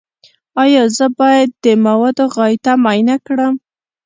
ایا 0.63 0.83
زه 0.97 1.05
باید 1.19 1.49
د 1.63 1.65
مواد 1.85 2.17
غایطه 2.35 2.71
معاینه 2.83 3.15
وکړم؟ 3.19 3.53